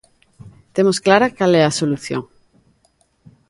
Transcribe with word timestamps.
Temos 0.75 1.01
clara 1.05 1.33
cal 1.37 1.53
é 1.61 1.63
a 1.65 1.75
solución. 1.79 2.21